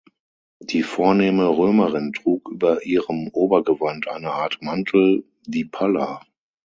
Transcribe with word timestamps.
Die 0.63 0.81
vornehme 0.81 1.47
Römerin 1.47 2.11
trug 2.11 2.49
über 2.49 2.83
ihrem 2.83 3.27
Obergewand 3.27 4.07
eine 4.07 4.31
Art 4.31 4.57
Mantel, 4.63 5.25
die 5.45 5.65
Palla. 5.65 6.23